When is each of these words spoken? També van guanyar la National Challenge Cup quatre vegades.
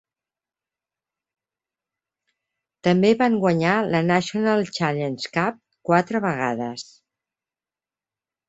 També 2.87 3.13
van 3.21 3.37
guanyar 3.43 3.75
la 3.97 4.01
National 4.09 4.67
Challenge 4.79 5.33
Cup 5.37 5.63
quatre 5.91 6.23
vegades. 6.25 6.89